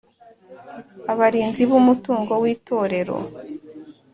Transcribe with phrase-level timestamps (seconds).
[1.11, 3.17] Abarinzi b Umutungo w Itorero